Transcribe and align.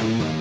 El 0.00 0.37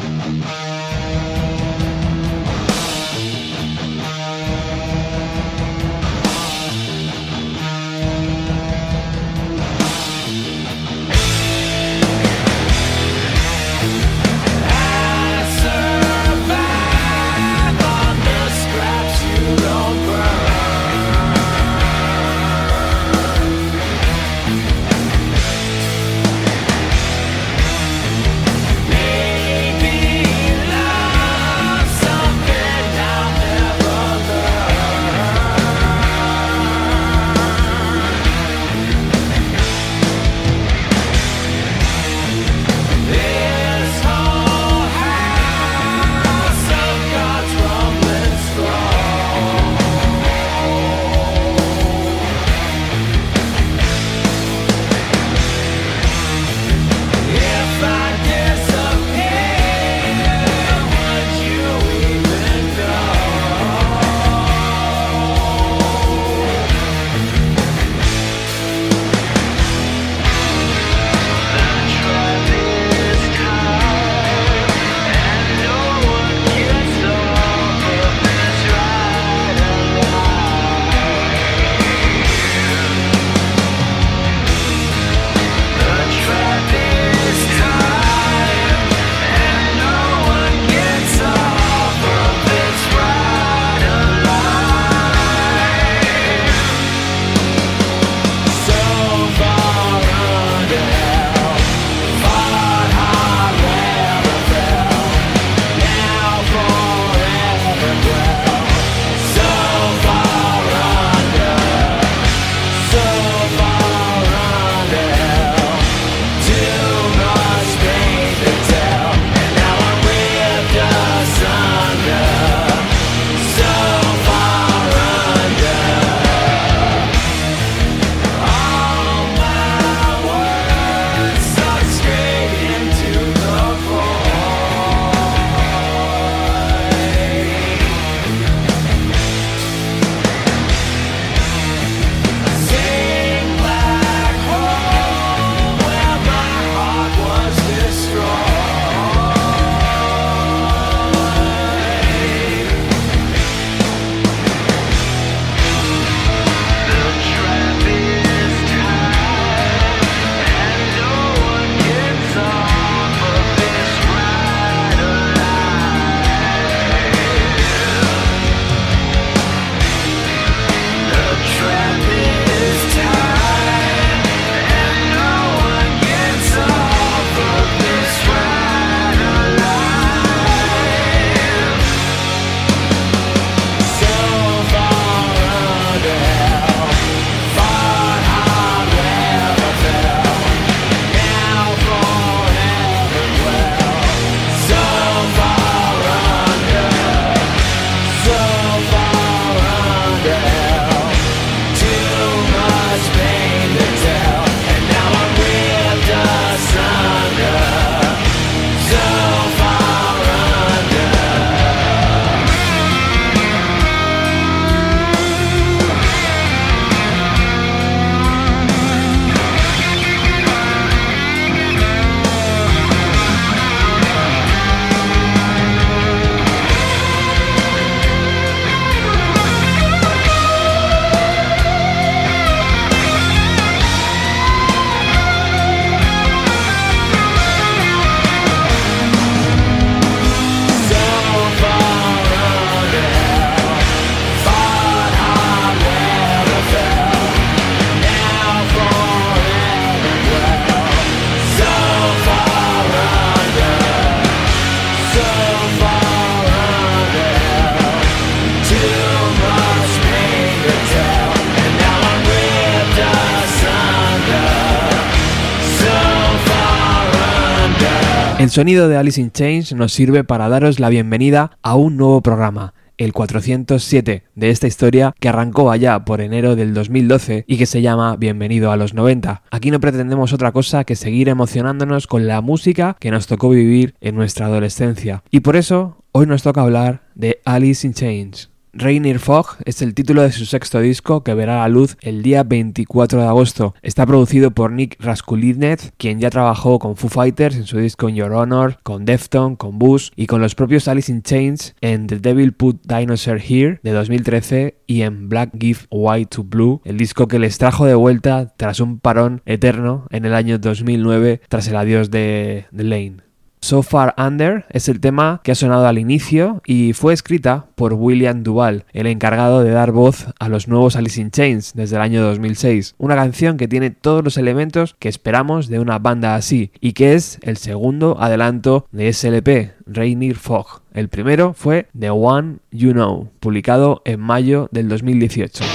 sonido 268.57 268.89
de 268.89 268.97
Alice 268.97 269.21
in 269.21 269.29
Chains 269.29 269.71
nos 269.73 269.93
sirve 269.93 270.23
para 270.23 270.49
daros 270.49 270.79
la 270.79 270.89
bienvenida 270.89 271.59
a 271.61 271.75
un 271.75 271.95
nuevo 271.95 272.21
programa, 272.21 272.73
el 272.97 273.13
407 273.13 274.23
de 274.33 274.49
esta 274.49 274.65
historia 274.65 275.13
que 275.19 275.29
arrancó 275.29 275.69
allá 275.69 276.03
por 276.05 276.21
enero 276.21 276.55
del 276.55 276.73
2012 276.73 277.45
y 277.47 277.57
que 277.57 277.67
se 277.67 277.83
llama 277.83 278.15
Bienvenido 278.15 278.71
a 278.71 278.75
los 278.75 278.95
90. 278.95 279.43
Aquí 279.51 279.69
no 279.69 279.79
pretendemos 279.79 280.33
otra 280.33 280.53
cosa 280.53 280.85
que 280.85 280.95
seguir 280.95 281.29
emocionándonos 281.29 282.07
con 282.07 282.25
la 282.25 282.41
música 282.41 282.97
que 282.99 283.11
nos 283.11 283.27
tocó 283.27 283.49
vivir 283.49 283.93
en 284.01 284.15
nuestra 284.15 284.47
adolescencia. 284.47 285.21
Y 285.29 285.41
por 285.41 285.55
eso 285.55 286.03
hoy 286.11 286.25
nos 286.25 286.41
toca 286.41 286.63
hablar 286.63 287.03
de 287.13 287.39
Alice 287.45 287.85
in 287.85 287.93
Chains. 287.93 288.49
Rainier 288.79 289.17
Fog 289.17 289.57
es 289.65 289.81
el 289.81 289.95
título 289.95 290.21
de 290.21 290.31
su 290.31 290.45
sexto 290.45 290.79
disco 290.79 291.23
que 291.23 291.33
verá 291.33 291.57
la 291.57 291.67
luz 291.67 291.97
el 292.01 292.21
día 292.21 292.43
24 292.43 293.19
de 293.19 293.27
agosto. 293.27 293.73
Está 293.81 294.05
producido 294.05 294.51
por 294.51 294.71
Nick 294.71 294.97
Raskulinets, 294.99 295.91
quien 295.97 296.19
ya 296.19 296.29
trabajó 296.29 296.77
con 296.77 296.95
Foo 296.95 297.09
Fighters 297.09 297.55
en 297.55 297.65
su 297.65 297.79
disco 297.79 298.07
In 298.07 298.15
Your 298.15 298.33
Honor, 298.33 298.77
con 298.83 299.05
Defton, 299.05 299.55
con 299.55 299.79
Bush 299.79 300.11
y 300.15 300.27
con 300.27 300.41
los 300.41 300.53
propios 300.53 300.87
Alice 300.87 301.11
in 301.11 301.23
Chains 301.23 301.75
en 301.81 302.05
The 302.05 302.19
Devil 302.19 302.53
Put 302.53 302.81
Dinosaur 302.85 303.39
Here 303.41 303.79
de 303.81 303.91
2013 303.91 304.77
y 304.85 305.01
en 305.01 305.27
Black 305.27 305.51
Give 305.59 305.79
White 305.89 306.35
to 306.35 306.43
Blue, 306.43 306.81
el 306.85 306.97
disco 306.97 307.27
que 307.27 307.39
les 307.39 307.57
trajo 307.57 307.85
de 307.85 307.95
vuelta 307.95 308.53
tras 308.57 308.79
un 308.79 308.99
parón 308.99 309.41
eterno 309.45 310.05
en 310.11 310.25
el 310.25 310.35
año 310.35 310.59
2009 310.59 311.41
tras 311.49 311.67
el 311.67 311.77
adiós 311.77 312.11
de, 312.11 312.67
de 312.71 312.83
Lane. 312.83 313.26
So 313.67 313.83
Far 313.83 314.15
Under 314.17 314.63
es 314.69 314.87
el 314.87 315.01
tema 315.01 315.41
que 315.43 315.51
ha 315.51 315.55
sonado 315.55 315.87
al 315.87 315.99
inicio 315.99 316.61
y 316.65 316.93
fue 316.93 317.13
escrita 317.13 317.65
por 317.75 317.95
William 317.95 318.41
Duval, 318.41 318.85
el 318.93 319.07
encargado 319.07 319.61
de 319.61 319.71
dar 319.71 319.91
voz 319.91 320.27
a 320.39 320.47
los 320.47 320.69
nuevos 320.69 320.95
Alice 320.95 321.19
in 321.19 321.31
Chains 321.31 321.73
desde 321.75 321.97
el 321.97 322.01
año 322.01 322.23
2006. 322.23 322.95
Una 322.97 323.17
canción 323.17 323.57
que 323.57 323.67
tiene 323.67 323.89
todos 323.91 324.23
los 324.23 324.37
elementos 324.37 324.95
que 324.99 325.09
esperamos 325.09 325.67
de 325.67 325.79
una 325.79 325.99
banda 325.99 326.35
así 326.35 326.71
y 326.79 326.93
que 326.93 327.13
es 327.13 327.39
el 327.41 327.57
segundo 327.57 328.15
adelanto 328.21 328.87
de 328.93 329.11
SLP, 329.11 329.73
Rainier 329.85 330.37
Fog. 330.37 330.83
El 330.93 331.09
primero 331.09 331.53
fue 331.53 331.87
The 331.99 332.11
One 332.11 332.59
You 332.71 332.93
Know, 332.93 333.31
publicado 333.41 334.01
en 334.05 334.21
mayo 334.21 334.69
del 334.71 334.87
2018. 334.87 335.65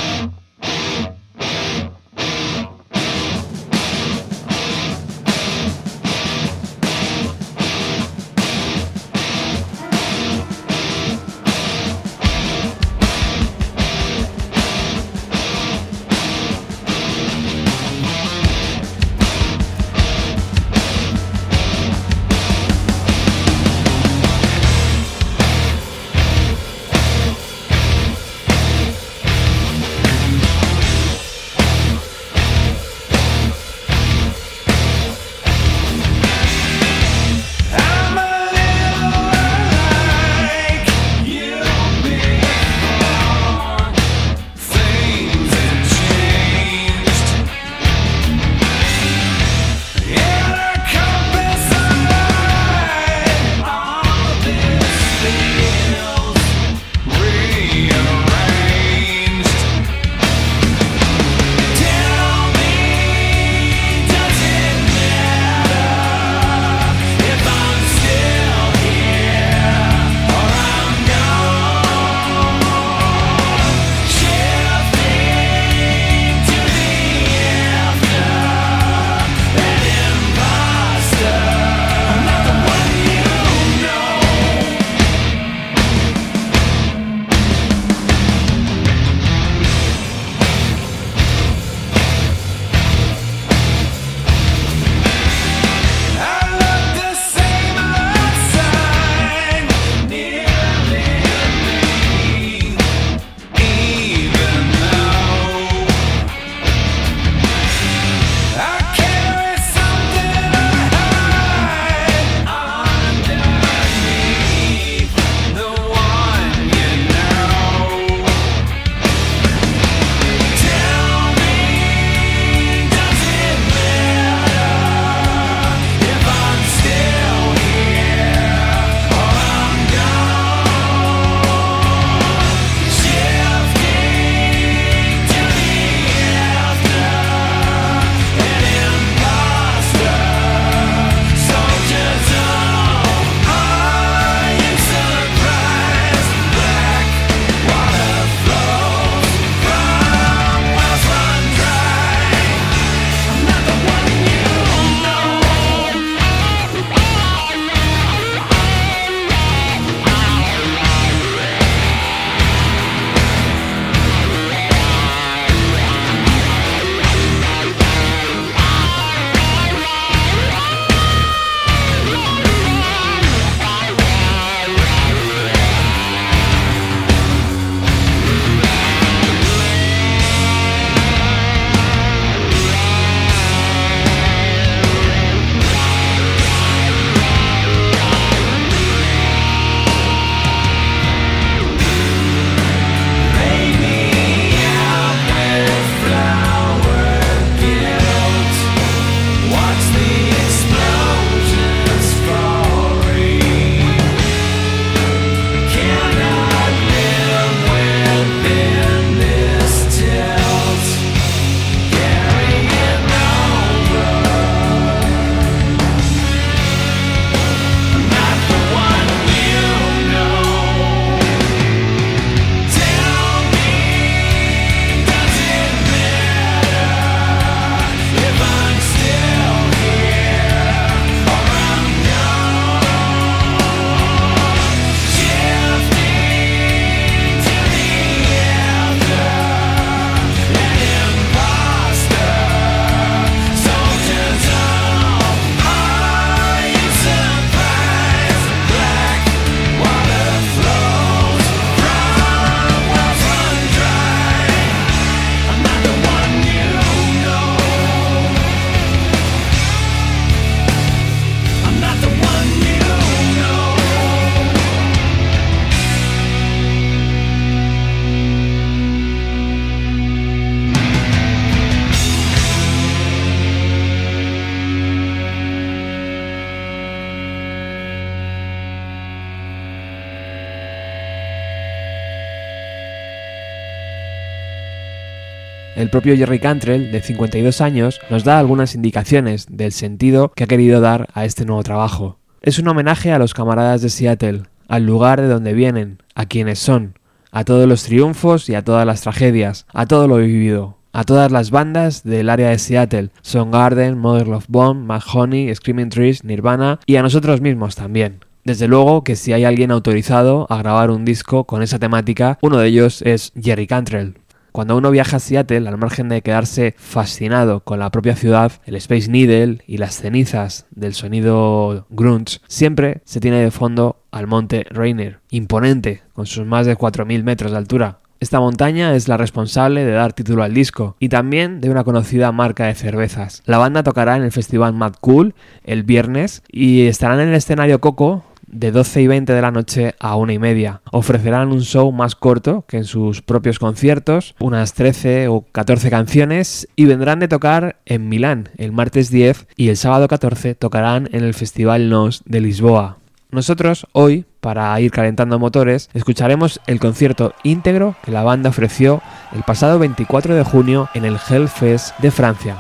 Propio 285.93 286.17
Jerry 286.17 286.41
Cantrell, 286.41 286.91
de 286.91 287.03
52 287.03 287.61
años, 287.61 288.01
nos 288.09 288.25
da 288.25 288.39
algunas 288.39 288.75
indicaciones 288.75 289.47
del 289.51 289.73
sentido 289.73 290.33
que 290.35 290.45
ha 290.45 290.47
querido 290.47 290.81
dar 290.81 291.09
a 291.13 291.27
este 291.27 291.45
nuevo 291.45 291.63
trabajo. 291.63 292.19
Es 292.41 292.59
un 292.59 292.67
homenaje 292.67 293.13
a 293.13 293.19
los 293.19 293.35
camaradas 293.35 293.83
de 293.83 293.91
Seattle, 293.91 294.45
al 294.69 294.87
lugar 294.87 295.21
de 295.21 295.29
donde 295.29 295.53
vienen, 295.53 296.03
a 296.15 296.25
quienes 296.25 296.59
son, 296.59 296.99
a 297.31 297.45
todos 297.45 297.69
los 297.69 297.85
triunfos 297.85 298.49
y 298.49 298.55
a 298.55 298.65
todas 298.65 298.87
las 298.87 299.03
tragedias, 299.03 299.67
a 299.75 299.85
todo 299.85 300.09
lo 300.09 300.17
vivido, 300.17 300.79
a 300.95 301.05
todas 301.05 301.31
las 301.31 301.51
bandas 301.51 302.05
del 302.05 302.31
área 302.31 302.49
de 302.49 302.59
Seattle, 302.59 303.11
Soundgarden, 303.21 303.99
Mother 303.99 304.29
Love 304.29 304.47
Bomb, 304.49 304.87
Mahoney, 304.87 305.55
Screaming 305.55 305.91
Trees, 305.91 306.25
Nirvana 306.25 306.81
y 306.87 306.97
a 306.97 307.03
nosotros 307.03 307.43
mismos 307.43 307.77
también. 307.77 308.21
Desde 308.45 308.67
luego 308.67 309.05
que 309.05 309.15
si 309.15 309.33
hay 309.33 309.45
alguien 309.45 309.71
autorizado 309.71 310.49
a 310.51 310.57
grabar 310.57 310.91
un 310.91 311.05
disco 311.05 311.45
con 311.45 311.63
esa 311.63 311.79
temática, 311.79 312.39
uno 312.43 312.59
de 312.59 312.67
ellos 312.67 313.01
es 313.03 313.33
Jerry 313.41 313.69
Cantrell. 313.69 314.17
Cuando 314.53 314.77
uno 314.77 314.91
viaja 314.91 315.17
a 315.17 315.21
Seattle, 315.21 315.67
al 315.67 315.79
margen 315.79 316.11
de 316.11 316.21
quedarse 316.21 316.75
fascinado 316.77 317.61
con 317.61 317.79
la 317.79 317.91
propia 317.91 318.17
ciudad, 318.17 318.53
el 318.67 318.77
Space 318.77 319.11
Needle 319.11 319.63
y 319.67 319.79
las 319.79 319.97
cenizas 319.97 320.67
del 320.71 320.93
sonido 320.93 321.87
grunge, 321.89 322.39
siempre 322.49 323.01
se 323.05 323.21
tiene 323.21 323.39
de 323.39 323.51
fondo 323.51 324.05
al 324.11 324.27
monte 324.27 324.67
Rainier, 324.69 325.21
imponente, 325.31 326.03
con 326.13 326.27
sus 326.27 326.47
más 326.47 326.67
de 326.67 326.77
4.000 326.77 327.23
metros 327.23 327.53
de 327.53 327.57
altura, 327.57 328.01
esta 328.23 328.39
montaña 328.39 328.95
es 328.95 329.09
la 329.09 329.17
responsable 329.17 329.85
de 329.85 329.91
dar 329.91 330.13
título 330.13 330.45
al 330.45 330.55
disco 330.55 330.95
y 331.01 331.09
también 331.09 331.61
de 331.61 331.71
una 331.71 331.83
conocida 331.83 332.31
marca 332.31 332.67
de 332.67 332.77
cervezas. 332.77 333.43
La 333.47 333.59
banda 333.59 333.83
tocará 333.83 334.17
en 334.17 334.23
el 334.23 334.31
festival 334.31 334.75
Mad 334.75 334.95
Cool 335.01 335.35
el 335.65 335.83
viernes 335.83 336.45
y 336.49 336.83
estarán 336.83 337.19
en 337.19 337.31
el 337.31 337.35
escenario 337.35 337.81
Coco 337.81 338.23
de 338.53 338.71
12 338.71 339.03
y 339.03 339.07
20 339.09 339.33
de 339.33 339.43
la 339.43 339.51
noche 339.51 339.95
a 339.99 340.17
1 340.17 340.33
y 340.33 340.39
media. 340.39 340.83
Ofrecerán 340.93 341.51
un 341.51 341.63
show 341.63 341.91
más 341.91 342.15
corto 342.15 342.65
que 342.69 342.77
en 342.77 342.85
sus 342.85 343.23
propios 343.23 343.59
conciertos, 343.59 344.35
unas 344.39 344.75
13 344.75 345.29
o 345.29 345.45
14 345.51 345.91
canciones, 345.91 346.69
y 346.77 346.85
vendrán 346.85 347.19
de 347.19 347.29
tocar 347.29 347.77
en 347.87 348.09
Milán 348.09 348.51
el 348.59 348.73
martes 348.73 349.11
10 349.11 349.49
y 349.57 349.69
el 349.71 349.77
sábado 349.77 350.07
14 350.07 350.55
tocarán 350.55 351.09
en 351.13 351.25
el 351.25 351.35
Festival 351.35 351.89
Nos 351.89 352.23
de 352.25 352.41
Lisboa. 352.41 352.99
Nosotros 353.31 353.87
hoy, 353.93 354.27
para 354.41 354.79
ir 354.79 354.91
calentando 354.91 355.39
motores, 355.39 355.89
escucharemos 355.95 356.61
el 356.67 356.79
concierto 356.79 357.35
íntegro 357.43 357.97
que 358.05 358.11
la 358.11 358.23
banda 358.23 358.51
ofreció 358.51 359.01
el 359.35 359.43
pasado 359.43 359.79
24 359.79 360.35
de 360.35 360.45
junio 360.45 360.91
en 360.93 361.07
el 361.07 361.17
Hellfest 361.17 361.99
de 362.01 362.11
Francia. 362.11 362.59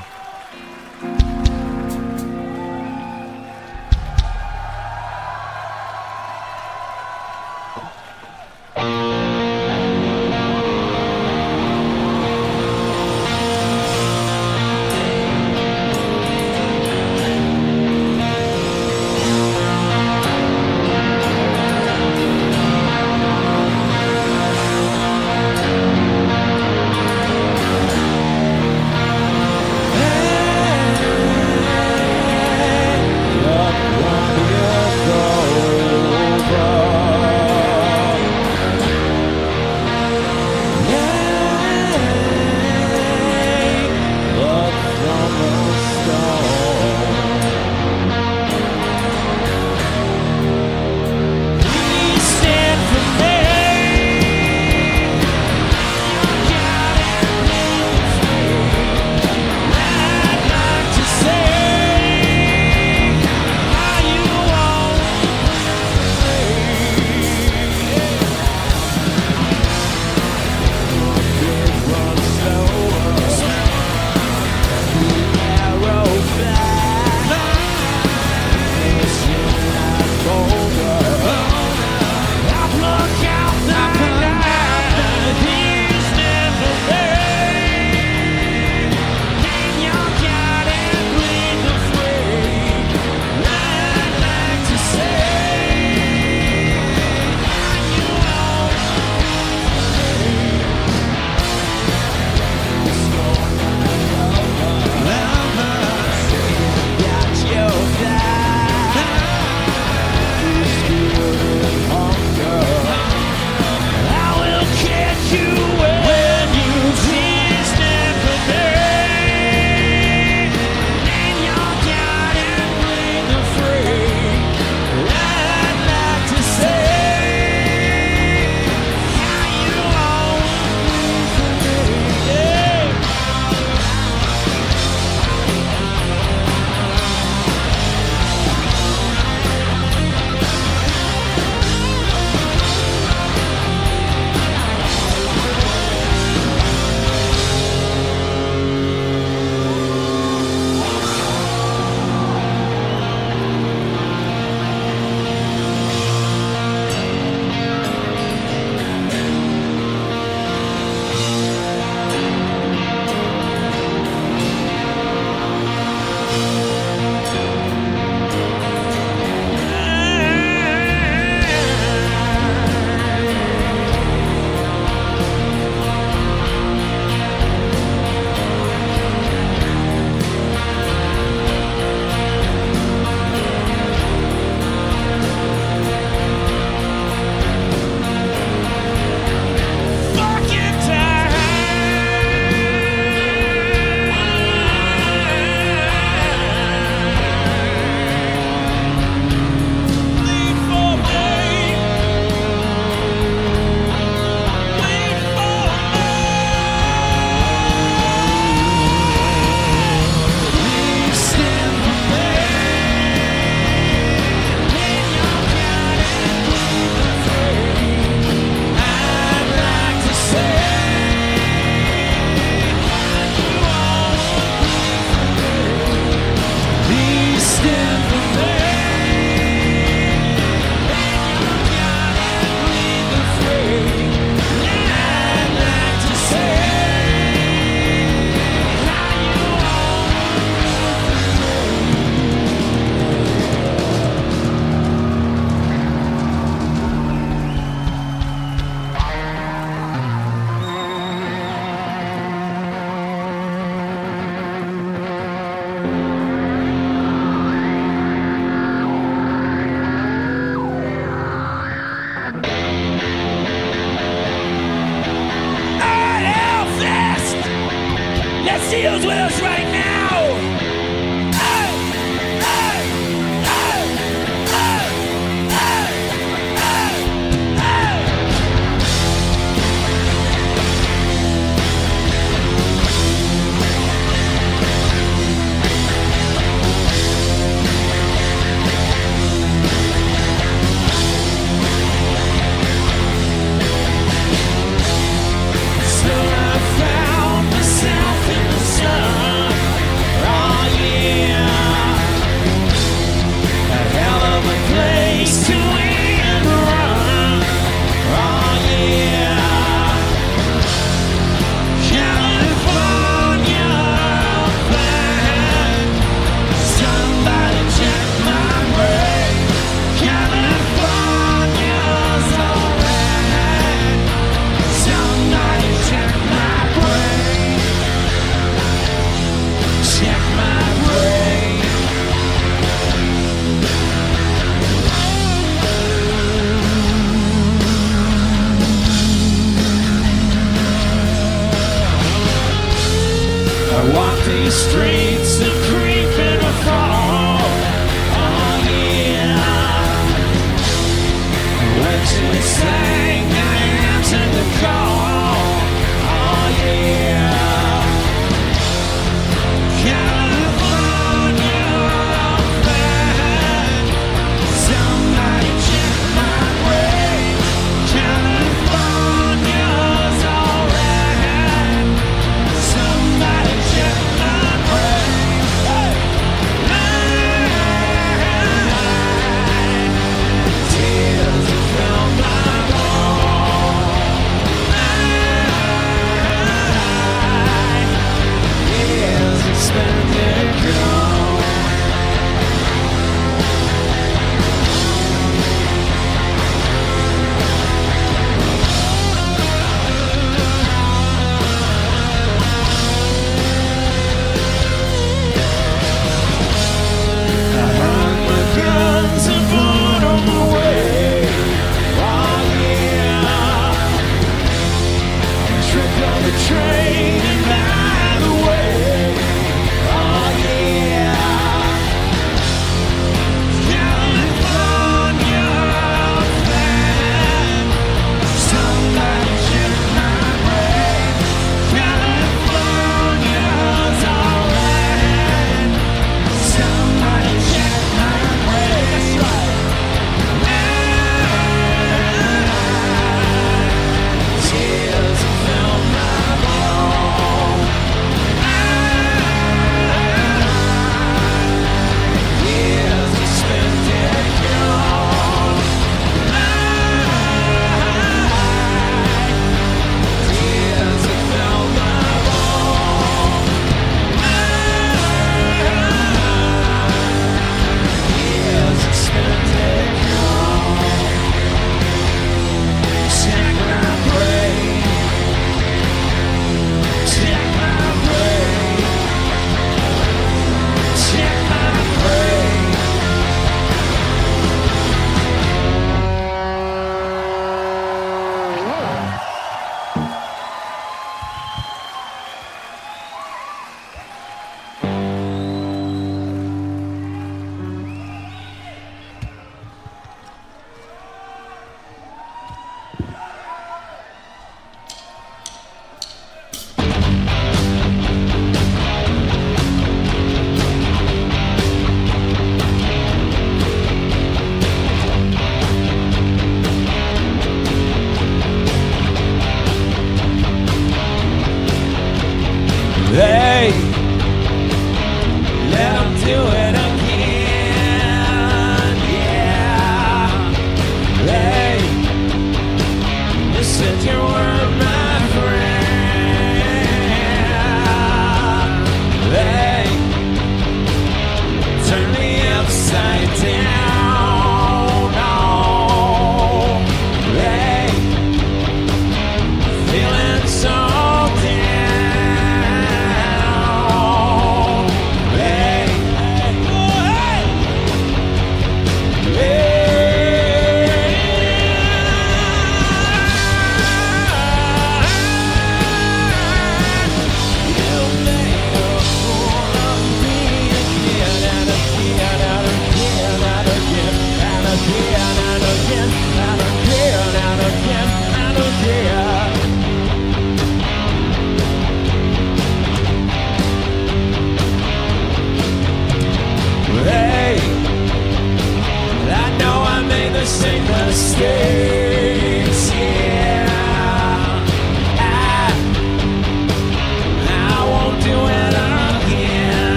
with 269.05 269.19
us 269.19 269.41
right 269.43 269.73
now. 269.73 269.82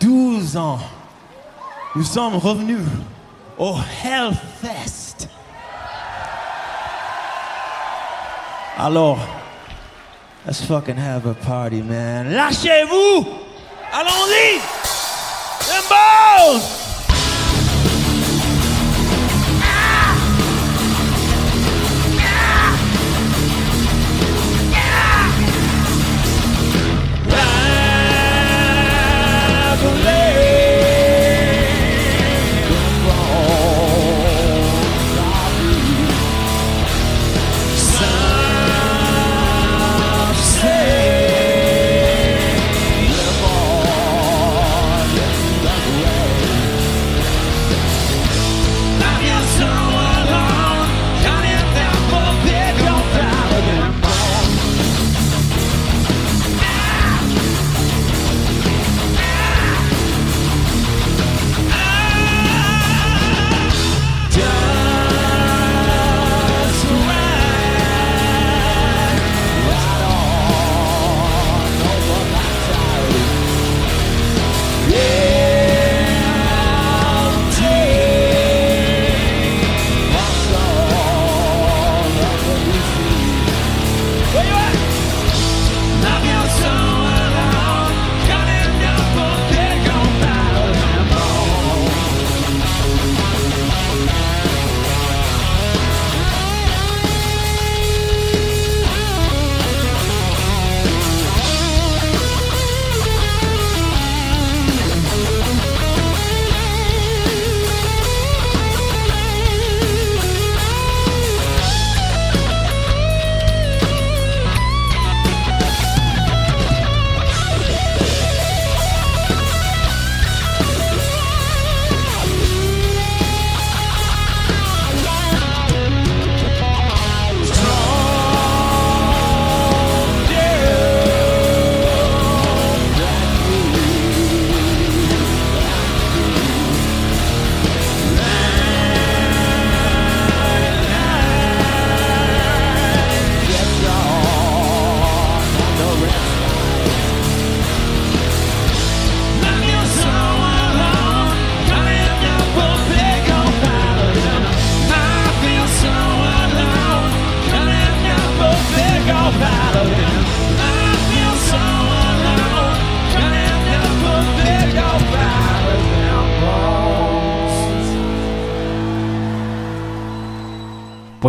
12 0.00 0.56
ans, 0.56 0.78
nous 1.96 2.04
sommes 2.04 2.36
revenus 2.36 2.86
au 3.58 3.74
Hellfest. 4.02 5.28
Alors, 8.78 9.18
let's 10.46 10.60
fucking 10.64 10.96
have 10.96 11.26
a 11.26 11.34
party, 11.34 11.82
man. 11.82 12.32
Lâchez-vous! 12.32 13.26
Allons-y! 13.92 14.60
Balls! 15.88 16.83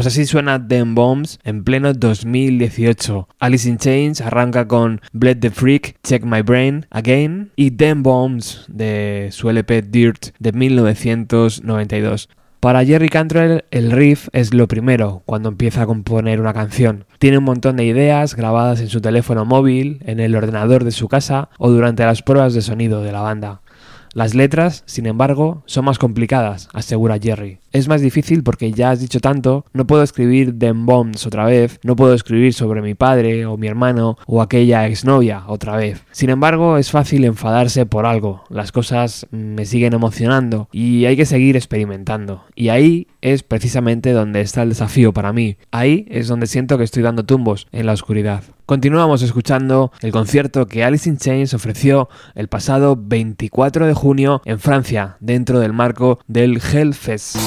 Pues 0.05 0.13
así 0.13 0.27
suena 0.27 0.67
Them 0.67 0.93
Bombs 0.93 1.39
en 1.43 1.63
pleno 1.63 1.91
2018. 1.91 3.27
Alice 3.39 3.67
in 3.67 3.79
Chains 3.79 4.21
arranca 4.21 4.67
con 4.67 5.01
Bled 5.13 5.39
the 5.39 5.49
Freak, 5.49 5.95
Check 6.03 6.23
My 6.23 6.43
Brain 6.43 6.85
Again 6.91 7.51
y 7.55 7.71
Them 7.71 8.03
Bombs 8.03 8.65
de 8.67 9.29
su 9.31 9.49
LP 9.49 9.81
Dirt 9.81 10.27
de 10.37 10.51
1992. 10.51 12.29
Para 12.59 12.85
Jerry 12.85 13.09
Cantrell 13.09 13.65
el 13.71 13.89
riff 13.89 14.27
es 14.31 14.53
lo 14.53 14.67
primero 14.67 15.23
cuando 15.25 15.49
empieza 15.49 15.81
a 15.81 15.85
componer 15.87 16.39
una 16.39 16.53
canción. 16.53 17.05
Tiene 17.17 17.39
un 17.39 17.43
montón 17.43 17.77
de 17.77 17.85
ideas 17.85 18.35
grabadas 18.35 18.81
en 18.81 18.89
su 18.89 19.01
teléfono 19.01 19.43
móvil, 19.43 20.03
en 20.05 20.19
el 20.19 20.35
ordenador 20.35 20.83
de 20.83 20.91
su 20.91 21.07
casa 21.07 21.49
o 21.57 21.71
durante 21.71 22.05
las 22.05 22.21
pruebas 22.21 22.53
de 22.53 22.61
sonido 22.61 23.01
de 23.01 23.11
la 23.11 23.21
banda. 23.21 23.61
Las 24.15 24.33
letras, 24.33 24.83
sin 24.85 25.07
embargo, 25.07 25.61
son 25.65 25.83
más 25.83 25.99
complicadas, 25.99 26.69
asegura 26.71 27.19
Jerry. 27.21 27.57
Es 27.73 27.89
más 27.89 27.99
difícil 27.99 28.43
porque 28.43 28.71
ya 28.71 28.91
has 28.91 29.01
dicho 29.01 29.19
tanto, 29.19 29.65
no 29.73 29.85
puedo 29.85 30.03
escribir 30.03 30.57
Them 30.57 30.85
Bombs 30.85 31.27
otra 31.27 31.43
vez, 31.43 31.81
no 31.83 31.97
puedo 31.97 32.13
escribir 32.13 32.53
sobre 32.53 32.81
mi 32.81 32.95
padre 32.95 33.45
o 33.45 33.57
mi 33.57 33.67
hermano 33.67 34.17
o 34.25 34.41
aquella 34.41 34.87
exnovia 34.87 35.43
otra 35.47 35.75
vez. 35.75 36.01
Sin 36.11 36.29
embargo, 36.29 36.77
es 36.77 36.91
fácil 36.91 37.25
enfadarse 37.25 37.85
por 37.85 38.05
algo, 38.05 38.45
las 38.49 38.71
cosas 38.71 39.27
me 39.31 39.65
siguen 39.65 39.91
emocionando 39.91 40.69
y 40.71 41.03
hay 41.03 41.17
que 41.17 41.25
seguir 41.25 41.57
experimentando. 41.57 42.45
Y 42.55 42.69
ahí 42.69 43.07
es 43.19 43.43
precisamente 43.43 44.13
donde 44.13 44.39
está 44.39 44.63
el 44.63 44.69
desafío 44.69 45.11
para 45.11 45.33
mí. 45.33 45.57
Ahí 45.71 46.05
es 46.09 46.29
donde 46.29 46.47
siento 46.47 46.77
que 46.77 46.85
estoy 46.85 47.03
dando 47.03 47.25
tumbos 47.25 47.67
en 47.73 47.85
la 47.85 47.91
oscuridad. 47.91 48.43
Continuamos 48.65 49.21
escuchando 49.21 49.91
el 50.01 50.11
concierto 50.11 50.65
que 50.65 50.83
Alice 50.83 51.07
in 51.07 51.17
Chains 51.17 51.53
ofreció 51.53 52.09
el 52.33 52.47
pasado 52.47 52.97
24 52.99 53.85
de 53.85 53.93
junio 53.93 54.41
en 54.43 54.59
Francia, 54.59 55.17
dentro 55.19 55.59
del 55.59 55.71
marco 55.71 56.17
del 56.27 56.59
Hellfest. 56.59 57.37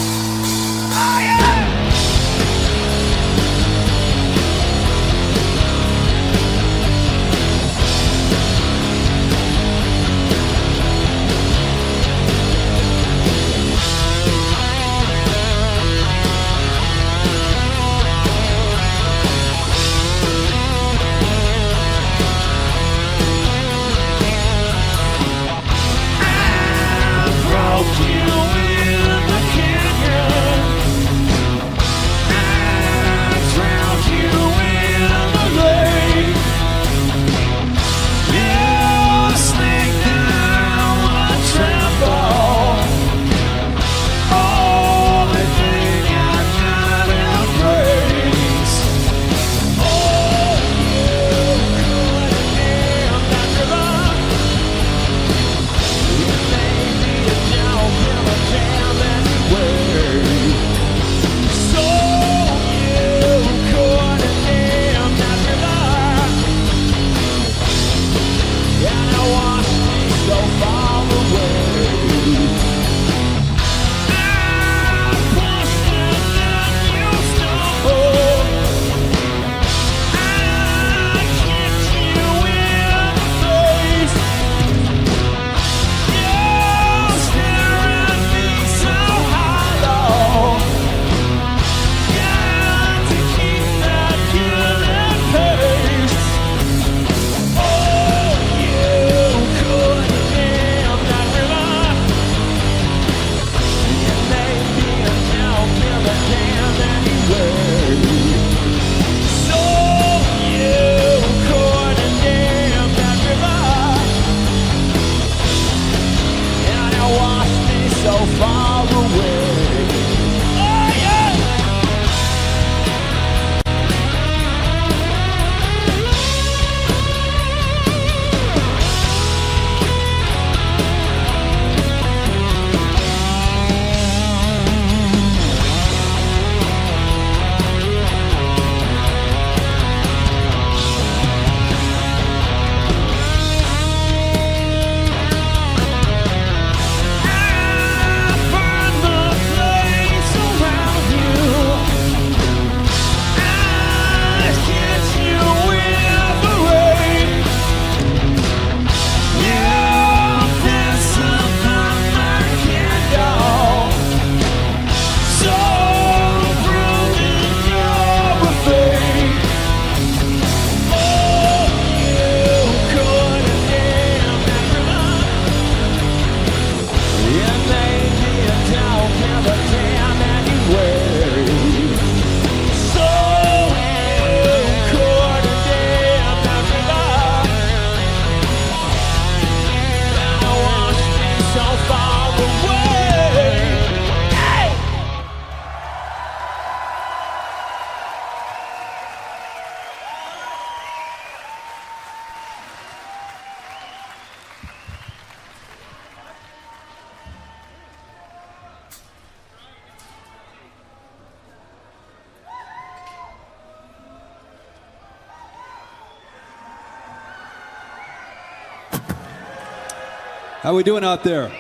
we 220.79 220.85
doing 220.85 221.03
out 221.03 221.25
there? 221.25 221.51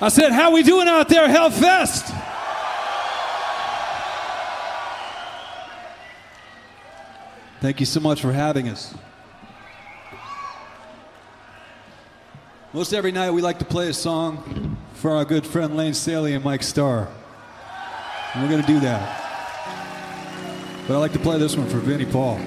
I 0.00 0.08
said, 0.08 0.32
how 0.32 0.50
we 0.50 0.62
doing 0.62 0.88
out 0.88 1.10
there, 1.10 1.28
Hellfest? 1.28 2.08
Thank 7.60 7.80
you 7.80 7.86
so 7.86 8.00
much 8.00 8.22
for 8.22 8.32
having 8.32 8.70
us. 8.70 8.94
Most 12.72 12.94
every 12.94 13.12
night 13.12 13.30
we 13.30 13.42
like 13.42 13.58
to 13.58 13.66
play 13.66 13.90
a 13.90 13.92
song 13.92 14.78
for 14.94 15.10
our 15.10 15.26
good 15.26 15.46
friend 15.46 15.76
Lane 15.76 15.92
Staley 15.92 16.32
and 16.32 16.42
Mike 16.42 16.62
Starr. 16.62 17.08
And 18.32 18.42
we're 18.42 18.48
going 18.48 18.62
to 18.62 18.66
do 18.66 18.80
that. 18.80 19.20
But 20.88 20.94
I 20.94 20.98
like 20.98 21.12
to 21.12 21.18
play 21.18 21.38
this 21.38 21.56
one 21.58 21.68
for 21.68 21.76
Vinnie 21.76 22.06
Paul. 22.06 22.40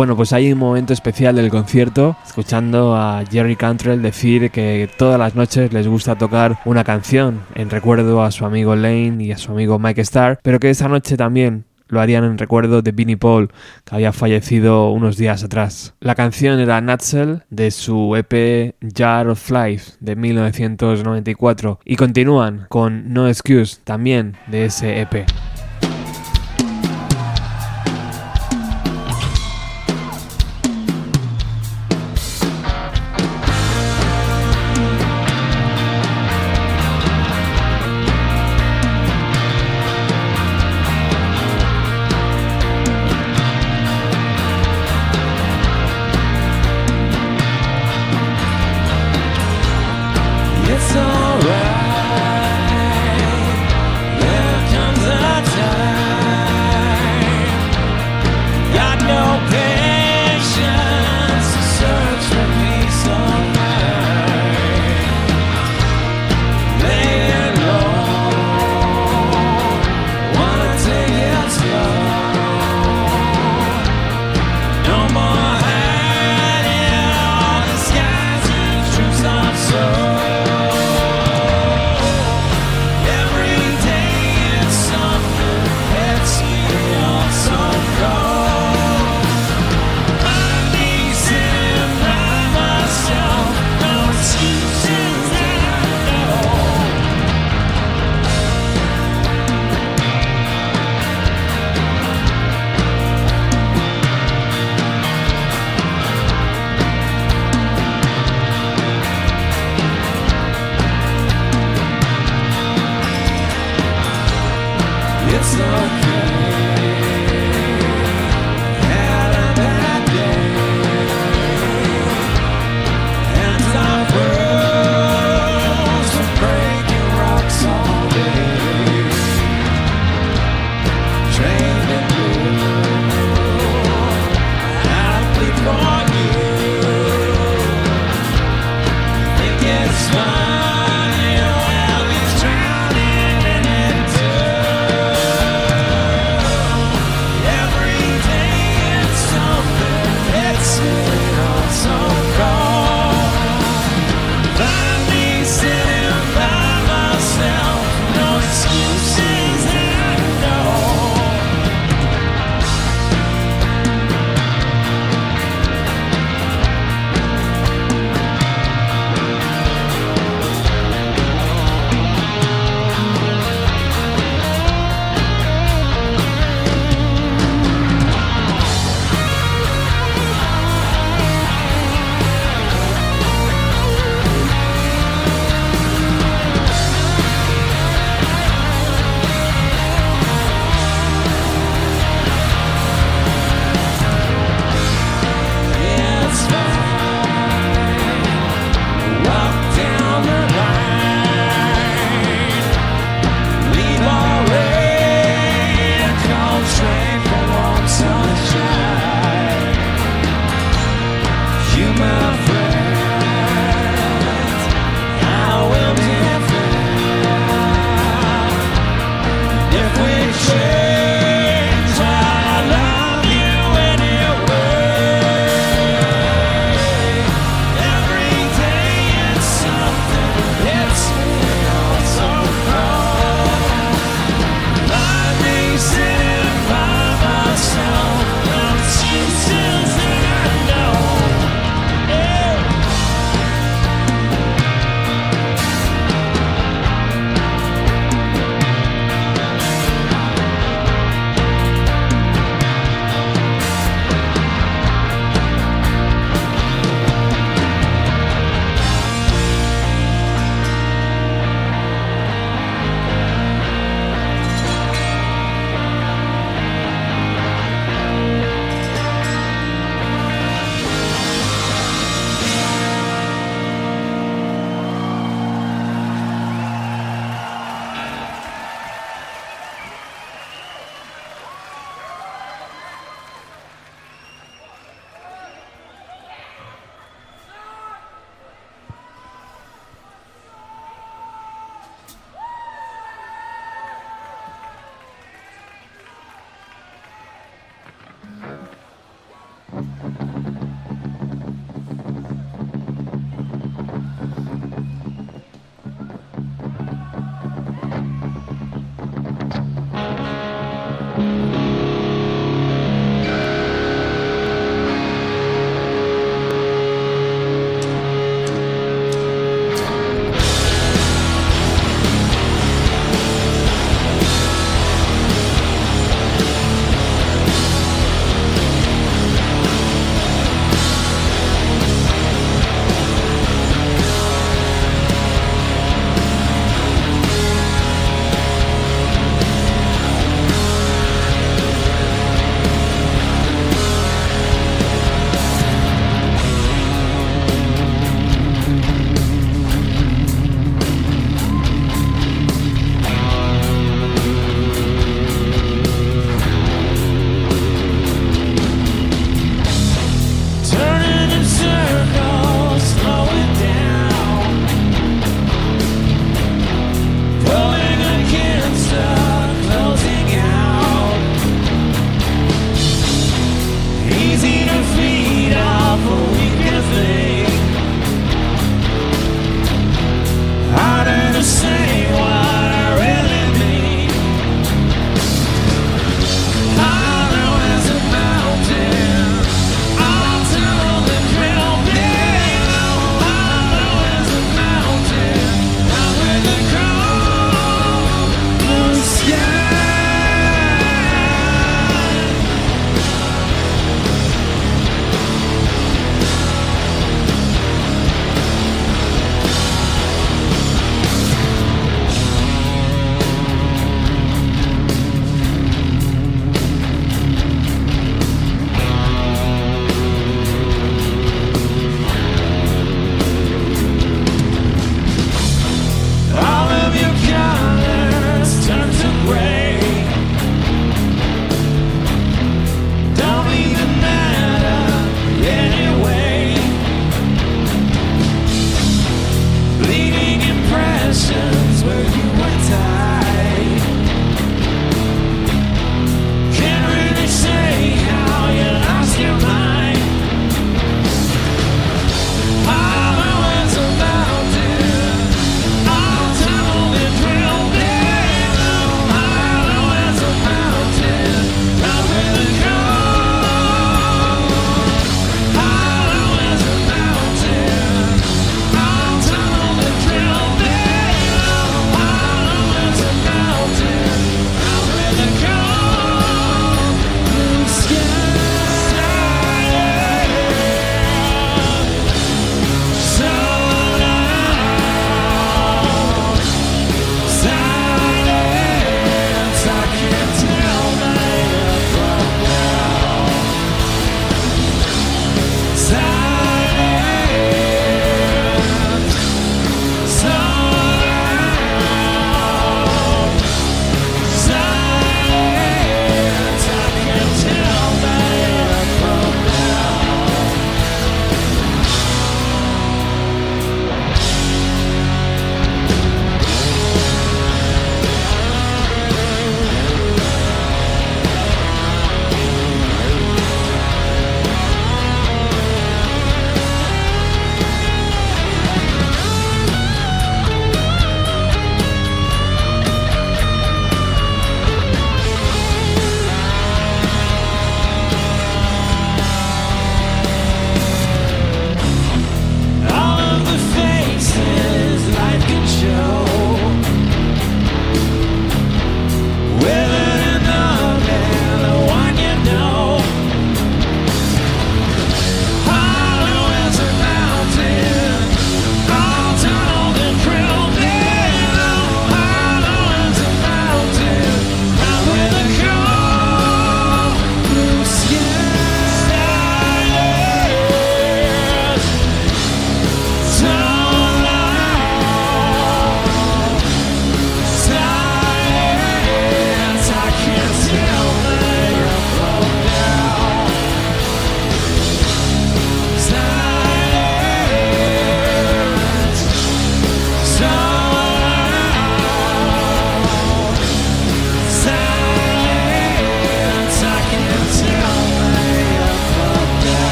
Bueno, 0.00 0.16
pues 0.16 0.32
hay 0.32 0.50
un 0.50 0.58
momento 0.58 0.94
especial 0.94 1.36
del 1.36 1.50
concierto, 1.50 2.16
escuchando 2.24 2.96
a 2.96 3.22
Jerry 3.30 3.54
Cantrell 3.54 4.00
decir 4.00 4.50
que 4.50 4.88
todas 4.96 5.18
las 5.18 5.34
noches 5.34 5.74
les 5.74 5.86
gusta 5.86 6.16
tocar 6.16 6.58
una 6.64 6.84
canción 6.84 7.42
en 7.54 7.68
recuerdo 7.68 8.22
a 8.22 8.30
su 8.30 8.46
amigo 8.46 8.74
Lane 8.74 9.22
y 9.22 9.30
a 9.30 9.36
su 9.36 9.52
amigo 9.52 9.78
Mike 9.78 10.00
Starr, 10.00 10.38
pero 10.42 10.58
que 10.58 10.70
esa 10.70 10.88
noche 10.88 11.18
también 11.18 11.66
lo 11.88 12.00
harían 12.00 12.24
en 12.24 12.38
recuerdo 12.38 12.80
de 12.80 12.92
Vinnie 12.92 13.18
Paul, 13.18 13.50
que 13.84 13.94
había 13.94 14.14
fallecido 14.14 14.90
unos 14.90 15.18
días 15.18 15.44
atrás. 15.44 15.92
La 16.00 16.14
canción 16.14 16.60
era 16.60 16.80
Nutshell 16.80 17.42
de 17.50 17.70
su 17.70 18.16
EP 18.16 18.76
Jar 18.96 19.28
of 19.28 19.50
Life 19.50 19.98
de 20.00 20.16
1994 20.16 21.80
y 21.84 21.96
continúan 21.96 22.64
con 22.70 23.12
No 23.12 23.28
Excuse 23.28 23.76
también 23.84 24.38
de 24.46 24.64
ese 24.64 25.02
EP. 25.02 25.26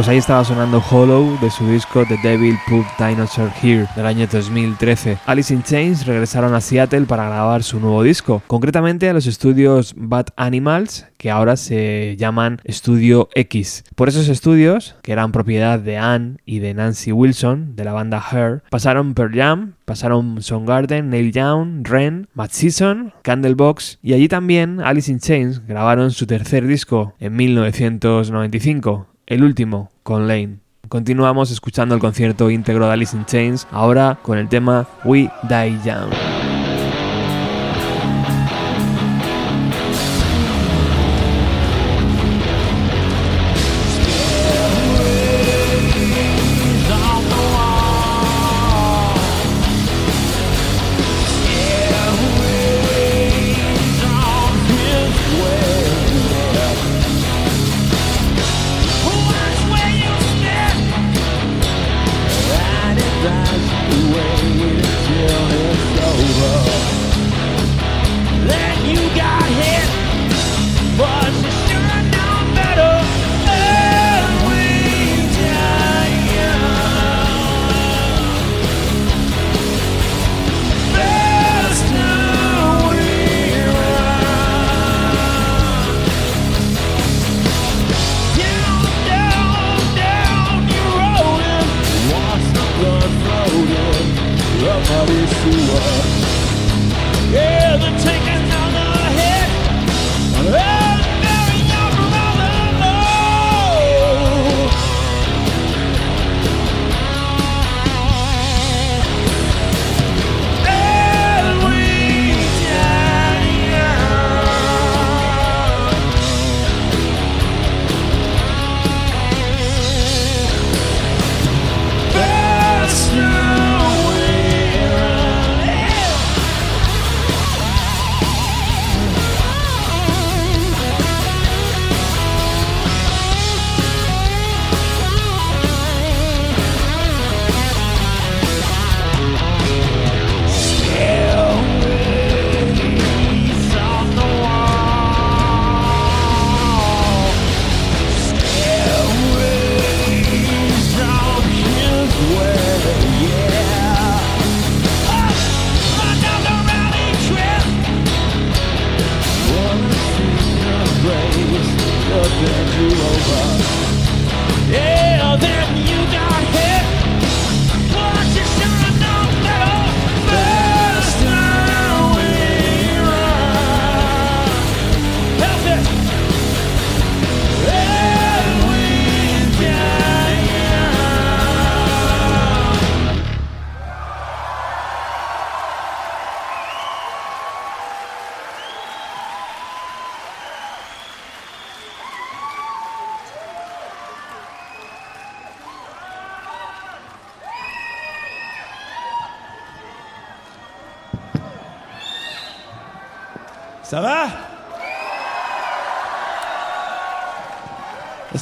Pues 0.00 0.08
ahí 0.08 0.16
estaba 0.16 0.42
sonando 0.46 0.82
Hollow 0.90 1.38
de 1.42 1.50
su 1.50 1.68
disco 1.68 2.06
The 2.08 2.16
Devil 2.22 2.56
Put 2.66 2.86
Dinosaur 2.98 3.50
Here 3.62 3.86
del 3.94 4.06
año 4.06 4.26
2013. 4.26 5.18
Alice 5.26 5.52
in 5.52 5.62
Chains 5.62 6.06
regresaron 6.06 6.54
a 6.54 6.62
Seattle 6.62 7.02
para 7.02 7.28
grabar 7.28 7.62
su 7.62 7.78
nuevo 7.80 8.02
disco, 8.02 8.42
concretamente 8.46 9.10
a 9.10 9.12
los 9.12 9.26
estudios 9.26 9.92
Bad 9.94 10.28
Animals, 10.36 11.06
que 11.18 11.30
ahora 11.30 11.58
se 11.58 12.16
llaman 12.16 12.62
Studio 12.66 13.28
X. 13.34 13.84
Por 13.94 14.08
esos 14.08 14.30
estudios, 14.30 14.96
que 15.02 15.12
eran 15.12 15.32
propiedad 15.32 15.78
de 15.78 15.98
Anne 15.98 16.38
y 16.46 16.60
de 16.60 16.72
Nancy 16.72 17.12
Wilson, 17.12 17.76
de 17.76 17.84
la 17.84 17.92
banda 17.92 18.24
Her, 18.32 18.62
pasaron 18.70 19.12
Pearl 19.12 19.34
Jam, 19.34 19.74
pasaron 19.84 20.40
Soundgarden, 20.40 21.10
Neil 21.10 21.30
Young, 21.30 21.86
Ren, 21.86 22.26
Matt 22.32 22.52
Season, 22.52 23.12
Candlebox 23.20 23.98
y 24.02 24.14
allí 24.14 24.28
también 24.28 24.80
Alice 24.80 25.12
in 25.12 25.18
Chains 25.18 25.66
grabaron 25.66 26.10
su 26.10 26.26
tercer 26.26 26.66
disco 26.66 27.12
en 27.20 27.36
1995, 27.36 29.06
el 29.30 29.44
último 29.44 29.90
con 30.02 30.26
Lane. 30.28 30.58
Continuamos 30.88 31.52
escuchando 31.52 31.94
el 31.94 32.00
concierto 32.00 32.50
íntegro 32.50 32.86
de 32.86 32.92
Alice 32.92 33.16
in 33.16 33.24
Chains, 33.24 33.66
ahora 33.70 34.18
con 34.22 34.36
el 34.36 34.48
tema 34.48 34.88
We 35.04 35.30
Die 35.48 35.78
Young. 35.84 36.49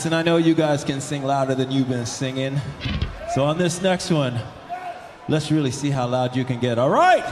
Listen, 0.09 0.21
I 0.21 0.23
know 0.23 0.39
you 0.39 0.55
guys 0.55 0.85
can 0.85 1.03
sing 1.03 1.23
louder 1.23 1.55
than 1.55 1.71
you've 1.71 1.91
been 1.91 2.07
singing. 2.07 2.59
So 3.35 3.45
on 3.45 3.59
this 3.59 3.83
next 3.83 4.11
one, 4.11 4.41
let's 5.29 5.51
really 5.51 5.71
see 5.71 5.91
how 5.91 6.07
loud 6.07 6.35
you 6.35 6.47
can 6.47 6.59
get. 6.59 6.79
All 6.79 6.89
right? 6.89 7.23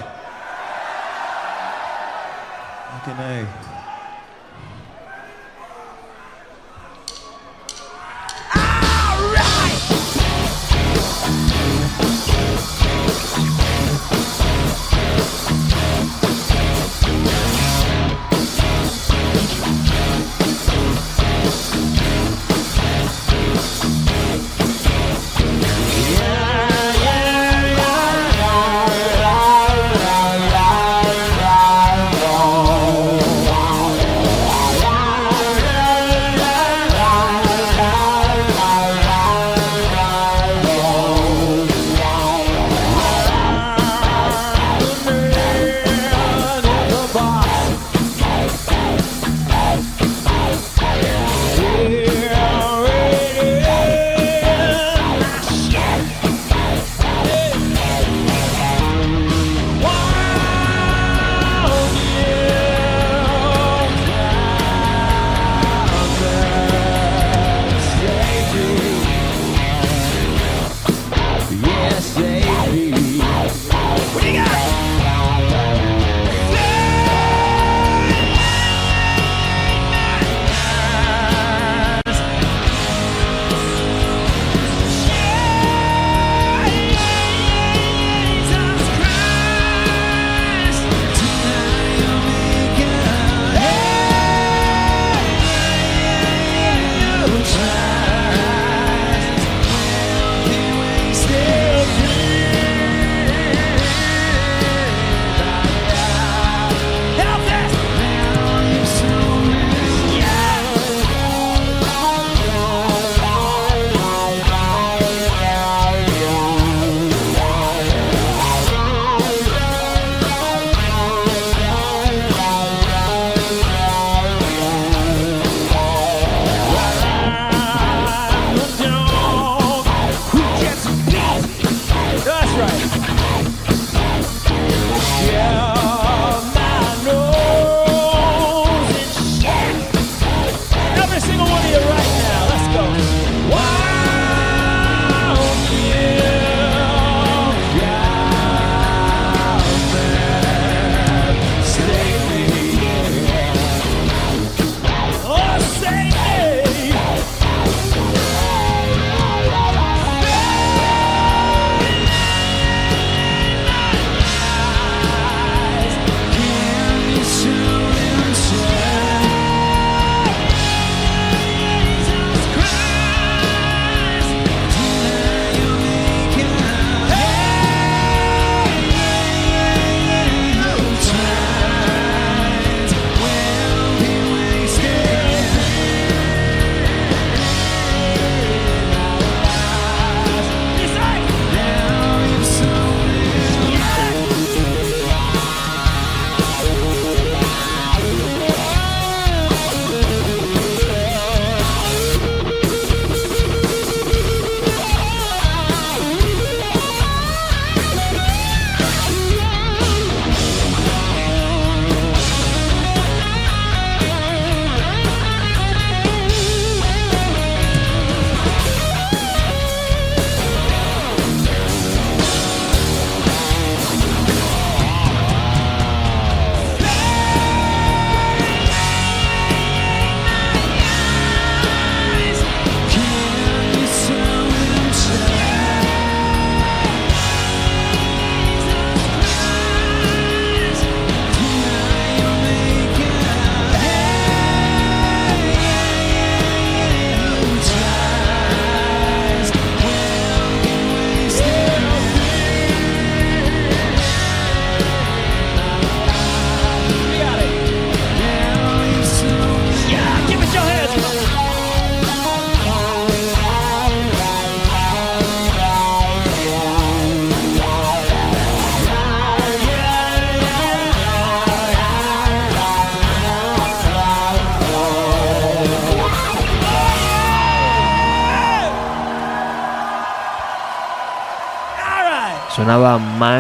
Fucking 2.91 3.15
A. 3.15 3.76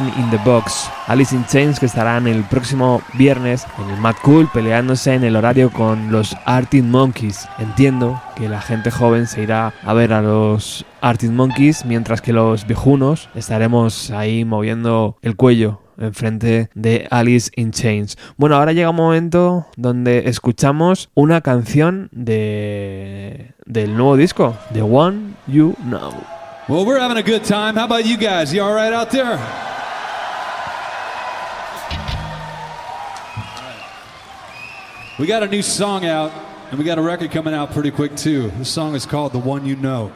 In 0.05 0.31
the 0.31 0.39
Box. 0.45 0.91
Alice 1.07 1.35
in 1.35 1.47
Chains 1.47 1.81
que 1.81 1.87
estarán 1.87 2.27
el 2.27 2.45
próximo 2.45 3.01
viernes 3.15 3.67
en 3.79 3.91
el 3.91 4.01
Mad 4.01 4.17
Cool 4.23 4.49
peleándose 4.53 5.15
en 5.15 5.25
el 5.25 5.37
horario 5.37 5.71
con 5.71 6.13
los 6.13 6.37
Arctic 6.45 6.85
Monkeys. 6.85 7.49
Entiendo 7.59 8.21
que 8.37 8.49
la 8.49 8.61
gente 8.61 8.91
joven 8.91 9.27
se 9.27 9.43
irá 9.43 9.73
a 9.83 9.95
ver 9.95 10.13
a 10.13 10.21
los 10.21 10.85
Arctic 11.01 11.31
Monkeys 11.31 11.85
mientras 11.87 12.21
que 12.21 12.35
los 12.35 12.67
viejunos 12.67 13.31
estaremos 13.35 14.11
ahí 14.11 14.45
moviendo 14.45 15.17
el 15.23 15.35
cuello 15.37 15.81
enfrente 15.99 16.69
de 16.75 17.09
Alice 17.11 17.51
in 17.57 17.71
Chains. 17.71 18.19
Bueno, 18.37 18.57
ahora 18.57 18.73
llega 18.73 18.91
un 18.91 18.97
momento 18.97 19.67
donde 19.77 20.29
escuchamos 20.29 21.09
una 21.15 21.41
canción 21.41 22.11
de 22.13 23.55
del 23.65 23.97
nuevo 23.97 24.17
disco, 24.17 24.57
The 24.75 24.83
One 24.83 25.35
You 25.47 25.75
Know. 25.85 26.13
Well, 26.69 26.85
we're 26.85 27.01
having 27.01 27.17
a 27.17 27.23
good 27.23 27.45
time. 27.45 27.77
How 27.77 27.85
about 27.85 28.05
you 28.05 28.17
guys? 28.19 28.53
You 28.53 28.63
all 28.63 28.75
right 28.75 28.93
out 28.93 29.11
there? 29.11 29.39
We 35.19 35.27
got 35.27 35.43
a 35.43 35.49
new 35.49 35.63
song 35.63 36.05
out, 36.05 36.31
and 36.69 36.79
we 36.79 36.85
got 36.85 36.99
a 36.99 37.03
record 37.03 37.31
coming 37.31 37.55
out 37.55 37.73
pretty 37.73 37.91
quick, 37.91 38.17
too. 38.17 38.51
The 38.51 38.67
song 38.67 38.95
is 38.95 39.07
called 39.07 39.33
The 39.33 39.39
One 39.39 39.65
You 39.65 39.75
Know. 39.75 40.13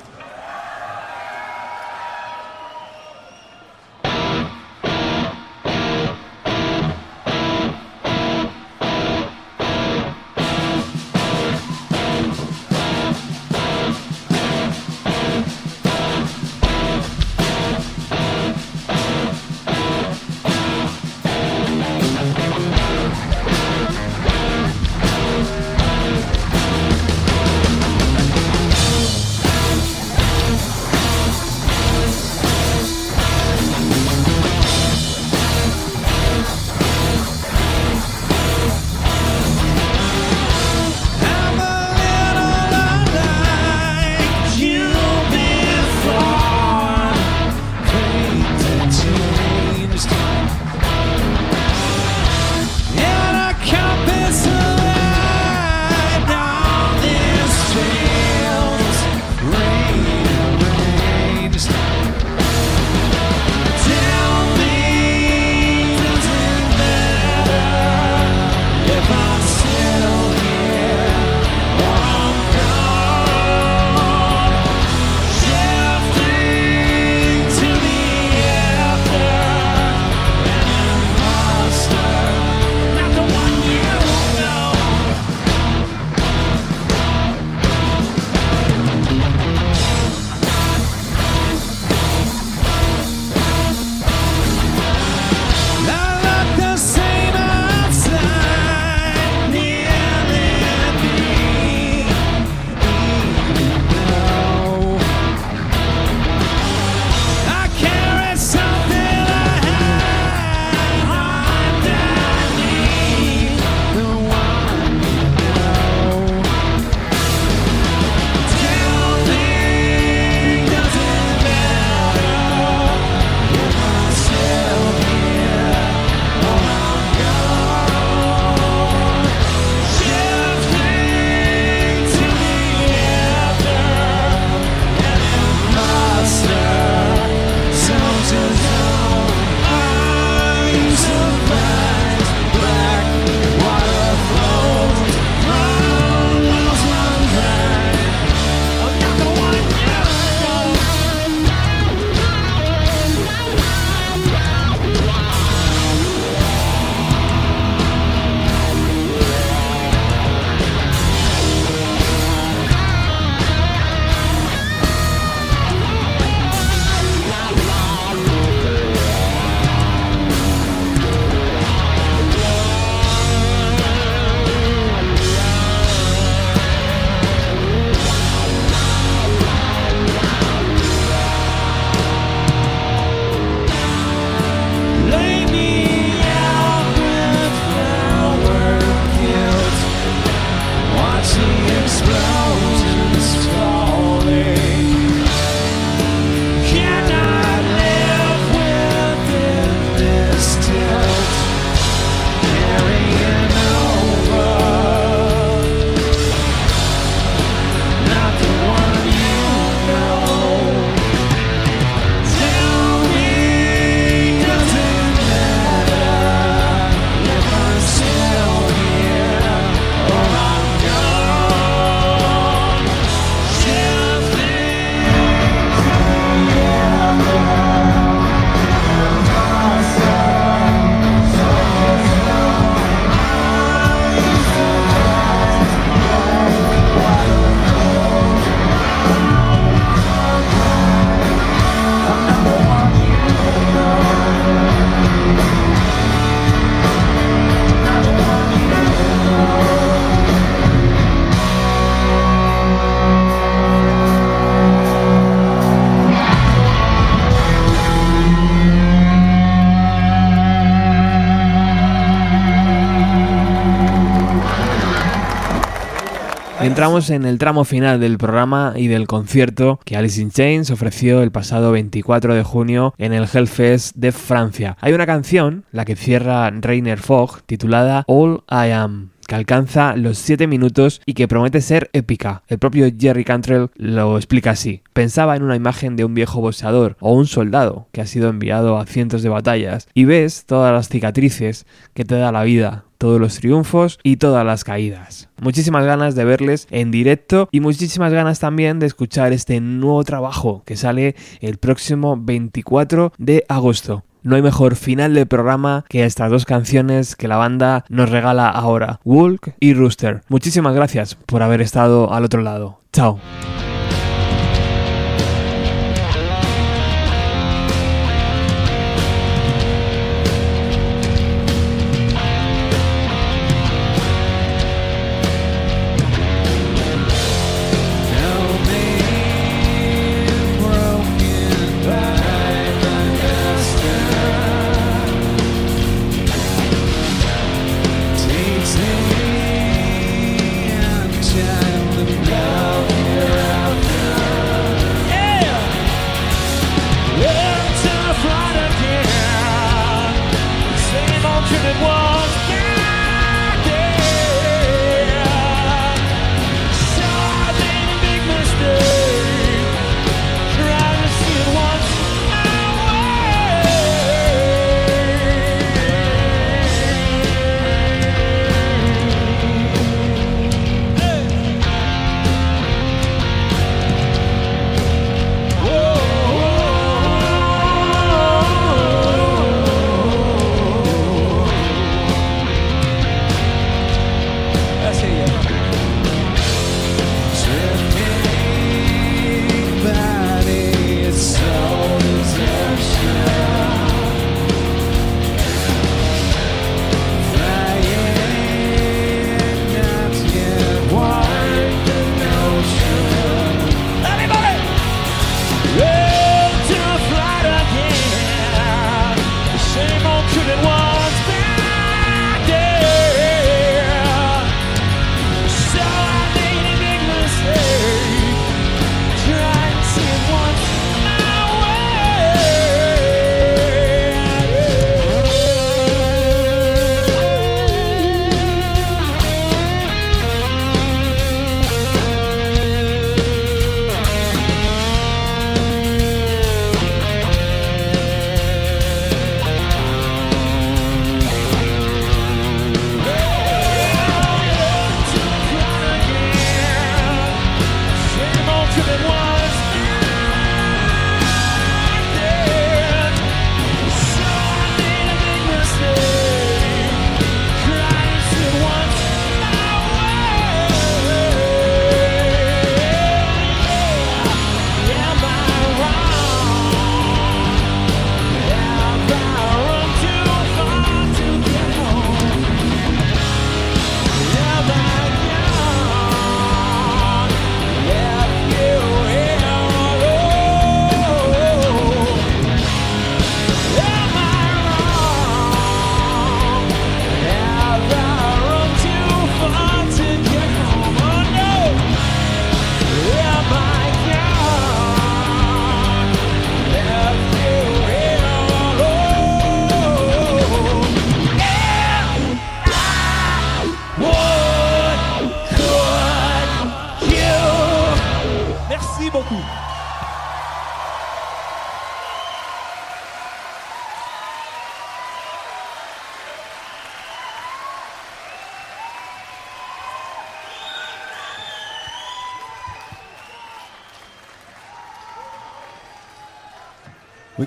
Entramos 266.90 267.10
en 267.10 267.24
el 267.24 267.38
tramo 267.38 267.64
final 267.64 268.00
del 268.00 268.18
programa 268.18 268.72
y 268.74 268.88
del 268.88 269.06
concierto 269.06 269.78
que 269.84 269.96
Alice 269.96 270.20
in 270.20 270.32
Chains 270.32 270.72
ofreció 270.72 271.22
el 271.22 271.30
pasado 271.30 271.70
24 271.70 272.34
de 272.34 272.42
junio 272.42 272.94
en 272.98 273.12
el 273.12 273.28
Hellfest 273.32 273.94
de 273.94 274.10
Francia. 274.10 274.76
Hay 274.80 274.92
una 274.92 275.06
canción, 275.06 275.62
la 275.70 275.84
que 275.84 275.94
cierra 275.94 276.50
Rainer 276.50 276.98
Fogg, 276.98 277.42
titulada 277.46 278.02
All 278.08 278.42
I 278.50 278.72
Am 278.72 279.10
que 279.30 279.36
alcanza 279.36 279.94
los 279.94 280.18
7 280.18 280.48
minutos 280.48 281.00
y 281.06 281.14
que 281.14 281.28
promete 281.28 281.60
ser 281.60 281.88
épica. 281.92 282.42
El 282.48 282.58
propio 282.58 282.90
Jerry 282.98 283.22
Cantrell 283.22 283.68
lo 283.76 284.16
explica 284.16 284.50
así. 284.50 284.82
Pensaba 284.92 285.36
en 285.36 285.44
una 285.44 285.54
imagen 285.54 285.94
de 285.94 286.04
un 286.04 286.14
viejo 286.14 286.40
boxeador 286.40 286.96
o 286.98 287.12
un 287.12 287.28
soldado 287.28 287.86
que 287.92 288.00
ha 288.00 288.06
sido 288.06 288.28
enviado 288.28 288.76
a 288.76 288.86
cientos 288.86 289.22
de 289.22 289.28
batallas 289.28 289.86
y 289.94 290.04
ves 290.04 290.46
todas 290.46 290.72
las 290.72 290.88
cicatrices 290.88 291.64
que 291.94 292.04
te 292.04 292.16
da 292.16 292.32
la 292.32 292.42
vida, 292.42 292.86
todos 292.98 293.20
los 293.20 293.38
triunfos 293.38 294.00
y 294.02 294.16
todas 294.16 294.44
las 294.44 294.64
caídas. 294.64 295.28
Muchísimas 295.40 295.84
ganas 295.84 296.16
de 296.16 296.24
verles 296.24 296.66
en 296.72 296.90
directo 296.90 297.48
y 297.52 297.60
muchísimas 297.60 298.12
ganas 298.12 298.40
también 298.40 298.80
de 298.80 298.86
escuchar 298.86 299.32
este 299.32 299.60
nuevo 299.60 300.02
trabajo 300.02 300.64
que 300.66 300.76
sale 300.76 301.14
el 301.40 301.58
próximo 301.58 302.16
24 302.20 303.12
de 303.16 303.44
agosto. 303.48 304.02
No 304.22 304.36
hay 304.36 304.42
mejor 304.42 304.76
final 304.76 305.14
de 305.14 305.26
programa 305.26 305.84
que 305.88 306.04
estas 306.04 306.30
dos 306.30 306.44
canciones 306.44 307.16
que 307.16 307.28
la 307.28 307.36
banda 307.36 307.84
nos 307.88 308.10
regala 308.10 308.48
ahora, 308.48 309.00
Walk 309.04 309.54
y 309.60 309.74
Rooster. 309.74 310.22
Muchísimas 310.28 310.74
gracias 310.74 311.14
por 311.14 311.42
haber 311.42 311.60
estado 311.60 312.12
al 312.12 312.24
otro 312.24 312.42
lado. 312.42 312.80
Chao. 312.92 313.18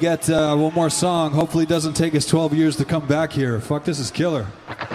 Got 0.03 0.29
uh, 0.29 0.53
one 0.53 0.73
more 0.73 0.89
song. 0.89 1.31
Hopefully, 1.31 1.63
it 1.63 1.69
doesn't 1.69 1.93
take 1.93 2.13
us 2.13 2.25
12 2.25 2.53
years 2.53 2.75
to 2.75 2.83
come 2.83 3.07
back 3.07 3.31
here. 3.31 3.59
Fuck, 3.61 3.85
this 3.85 3.99
is 3.99 4.11
killer. 4.11 4.45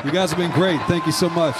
You 0.04 0.10
guys 0.10 0.30
have 0.30 0.38
been 0.38 0.50
great. 0.50 0.80
Thank 0.82 1.06
you 1.06 1.12
so 1.12 1.30
much. 1.30 1.56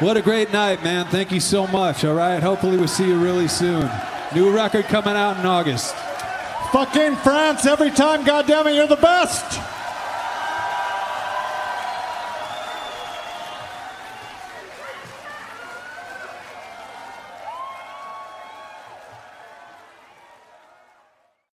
What 0.00 0.16
a 0.16 0.22
great 0.22 0.50
night, 0.50 0.82
man. 0.82 1.04
Thank 1.08 1.30
you 1.30 1.40
so 1.40 1.66
much. 1.66 2.06
All 2.06 2.14
right. 2.14 2.42
Hopefully, 2.42 2.78
we'll 2.78 2.88
see 2.88 3.06
you 3.06 3.22
really 3.22 3.48
soon. 3.48 3.90
New 4.34 4.50
record 4.50 4.86
coming 4.86 5.14
out 5.14 5.38
in 5.38 5.44
August. 5.44 5.94
Fucking 6.72 7.16
France, 7.16 7.66
every 7.66 7.90
time, 7.90 8.24
goddammit, 8.24 8.74
you're 8.74 8.86
the 8.86 8.96
best. 8.96 9.59